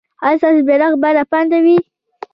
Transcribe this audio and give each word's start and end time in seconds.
ایا 0.25 0.37
ستاسو 0.39 0.61
بیرغ 0.67 0.93
به 1.01 1.09
رپانده 1.19 1.57
وي؟ 1.65 1.77